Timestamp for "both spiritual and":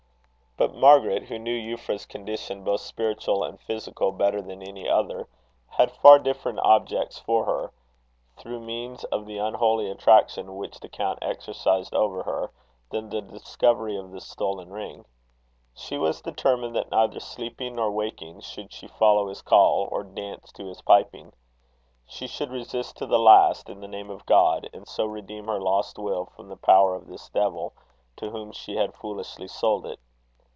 2.63-3.59